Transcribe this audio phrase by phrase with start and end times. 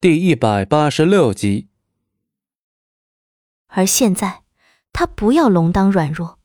[0.00, 1.66] 第一百八十六集。
[3.66, 4.44] 而现在，
[4.92, 6.38] 他不要龙当软弱，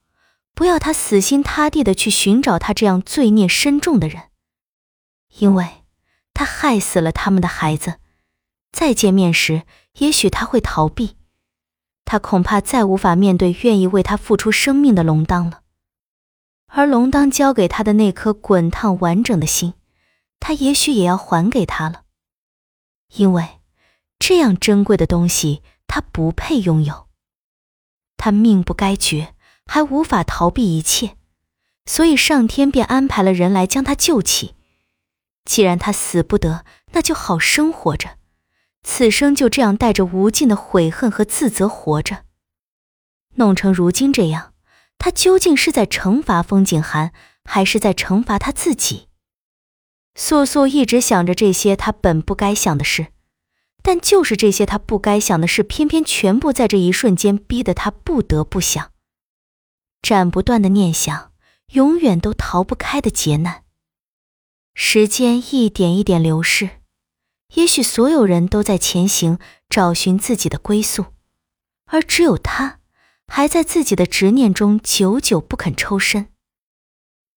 [0.56, 4.24] 不要他死心塌地的去寻找他这样罪孽深重的人，
[5.38, 5.84] 因为
[6.34, 8.00] 他害死了他们的孩子。
[8.72, 9.68] 再见面时，
[10.00, 11.16] 也许他会逃避，
[12.06, 15.62] 他恐怕再无法面对愿意为他付出生命的龙当了。
[16.70, 19.76] 而龙当交给他的那颗滚烫完整的心，
[20.40, 22.03] 他也许也要还给他了。
[23.16, 23.60] 因为
[24.20, 27.08] 这样珍贵的东西，他不配拥有。
[28.18, 29.36] 他命不该绝，
[29.66, 31.18] 还无法逃避一切，
[31.86, 34.56] 所以上天便安排了人来将他救起。
[35.46, 36.64] 既然他死不得，
[36.94, 38.18] 那就好生活着，
[38.82, 42.24] 此生就这样带着无尽的悔恨和自责活着。
[43.36, 44.54] 弄成如今这样，
[44.98, 47.12] 他究竟是在惩罚风景寒，
[47.44, 49.10] 还是在惩罚他自己？
[50.16, 53.08] 素素一直想着这些她本不该想的事，
[53.82, 58.92] 但就是这些她不该想的事，偏偏全部在这一瞬间逼得她不得不想。
[60.02, 61.32] 斩不断的念想，
[61.74, 63.64] 永远都逃不开的劫难。
[64.76, 66.82] 时间一点一点流逝，
[67.56, 71.06] 也许所有人都在前行，找寻自己的归宿，
[71.86, 72.80] 而只有他，
[73.28, 76.30] 还在自己的执念中久久不肯抽身。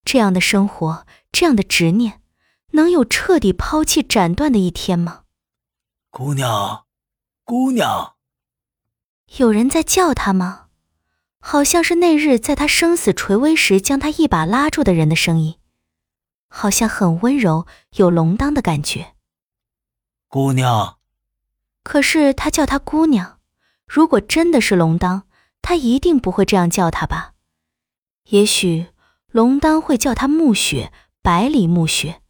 [0.04, 2.20] 这样的生活，这样的执念。
[2.76, 5.22] 能有彻底抛弃、斩断的一天吗？
[6.10, 6.84] 姑娘，
[7.42, 8.14] 姑娘，
[9.38, 10.68] 有人在叫他吗？
[11.40, 15.58] 好像是那日在他生死垂危时将他一把拉住的人的声音，
[16.48, 17.66] 好像很温柔，
[17.96, 19.14] 有龙当的感觉。
[20.28, 20.98] 姑娘，
[21.82, 23.38] 可是他叫她姑娘，
[23.86, 25.26] 如果真的是龙当，
[25.62, 27.34] 他一定不会这样叫她吧？
[28.30, 28.88] 也许
[29.28, 32.22] 龙当会叫她暮雪，百里暮雪。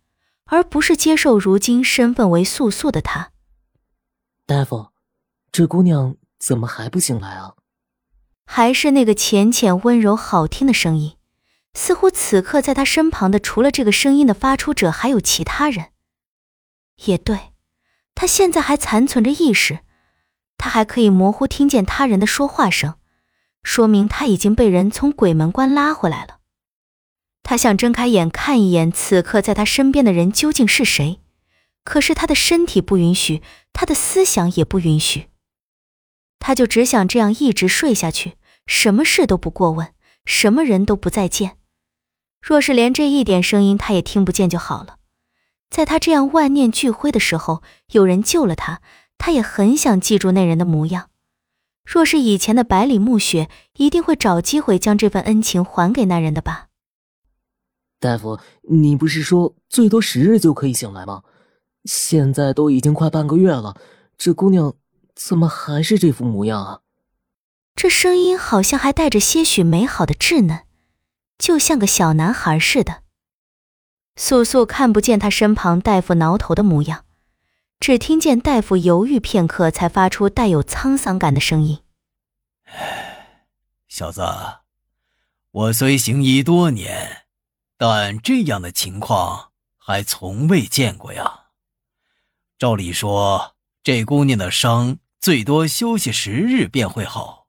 [0.47, 3.31] 而不是接受如今身份为素素的她。
[4.47, 4.89] 大夫，
[5.53, 7.55] 这姑娘怎么还不醒来啊？
[8.45, 11.17] 还是那个浅浅温柔好听的声音，
[11.75, 15.87] 似乎此刻在他身旁的除了这个声音的发出者，还有其他人。
[17.05, 17.53] 也对，
[18.15, 19.81] 他现在还残存着意识，
[20.57, 22.95] 他还可以模糊听见他人的说话声，
[23.65, 26.39] 说明他已经被人从鬼门关拉回来了。
[27.49, 31.21] 他想睁开眼看一眼，此刻在他身边的人究竟是谁？
[31.85, 33.41] 可是他的身体不允许，
[33.73, 35.29] 他的思想也不允许。
[36.41, 38.33] 他就只想这样一直睡下去，
[38.67, 39.93] 什么事都不过问，
[40.25, 41.57] 什么人都不再见。
[42.43, 44.97] 若是连这一点声音他也听不见就好了。
[45.71, 47.63] 在他这样万念俱灰的时候，
[47.93, 48.81] 有人救了他，
[49.19, 51.11] 他也很想记住那人的模样。
[51.85, 56.67] 若是以前的百里暮雪，一定会找机会将这份恩情还给那人的吧。
[57.99, 61.23] 大夫，你不是说最多十日就可以醒来吗？
[61.85, 63.77] 现在都已经快半个月了，
[64.19, 64.75] 这姑娘
[65.15, 66.81] 怎么还是这副模样啊？
[67.75, 70.65] 这声音好像还带着些许美好的稚嫩，
[71.39, 73.03] 就像个小男孩似的。
[74.17, 77.05] 素素看不见他身旁大夫挠头的模样，
[77.79, 81.81] 只听见大夫犹豫片刻，才发出带有沧桑感的声音
[83.89, 84.23] ：“小子，
[85.51, 87.25] 我虽行医多年。”
[87.77, 91.49] 但这样的情况还从未见过呀。
[92.59, 97.49] 照理说，这姑娘的伤最多休息十日便会好，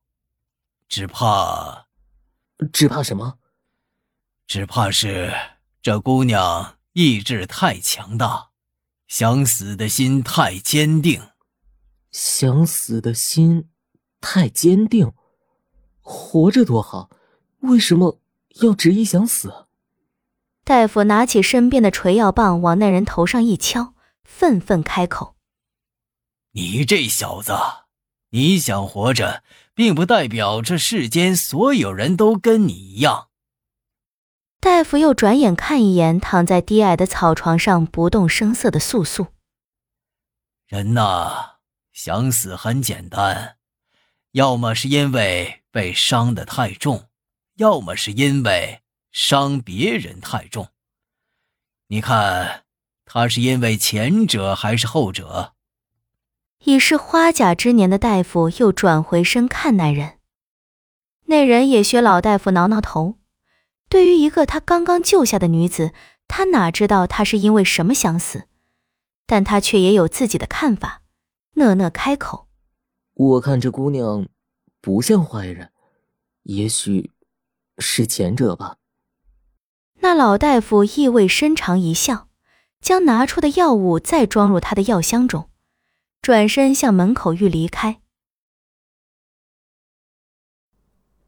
[0.90, 1.88] 只怕……
[2.74, 3.40] 只怕什么？
[4.48, 5.34] 只怕是
[5.82, 8.50] 这姑娘意志太强大，
[9.08, 11.22] 想死的心太坚定。
[12.12, 13.70] 想死的心
[14.20, 15.14] 太坚定，
[16.02, 17.10] 活着多好，
[17.60, 18.20] 为什么
[18.62, 19.67] 要执意想死？
[20.68, 23.94] 大夫拿起身边的锤药棒，往那人头上一敲，
[24.26, 25.38] 愤愤开口
[26.52, 27.54] ：“你这小子，
[28.32, 33.30] 你想活着，并不代表这世间所有人都跟你一样。”
[34.60, 39.28] 大夫又转眼看一眼躺在低矮的草床上不动声色的素素
[40.68, 41.60] ：“人呐，
[41.94, 43.56] 想死很简单，
[44.34, 47.08] 要么是因为被伤得太重，
[47.56, 48.81] 要么是因为……”
[49.12, 50.69] 伤别人太重，
[51.88, 52.65] 你看
[53.06, 55.54] 他是因为前者还是后者？
[56.63, 60.19] 已是花甲之年的大夫又转回身看那人，
[61.25, 63.18] 那人也学老大夫挠挠头。
[63.89, 65.94] 对于一个他刚刚救下的女子，
[66.27, 68.48] 他哪知道她是因为什么想死？
[69.25, 71.03] 但他却也有自己的看法，
[71.53, 72.48] 讷讷开口
[73.13, 74.27] ：“我看这姑娘
[74.81, 75.71] 不像坏人，
[76.44, 77.12] 也许
[77.77, 78.77] 是前者吧。”
[80.07, 82.30] 那老大夫意味深长一笑，
[82.80, 85.50] 将拿出的药物再装入他的药箱中，
[86.21, 88.00] 转身向门口欲离开。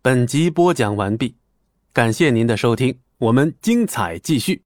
[0.02, 1.36] 本集播讲完毕，
[1.92, 4.64] 感谢您的收听，我们精彩继续。